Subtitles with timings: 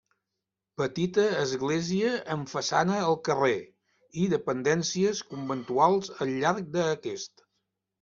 [0.81, 3.55] Petita església amb façana al carrer
[4.25, 7.51] i dependències conventuals al llarg d'aquest.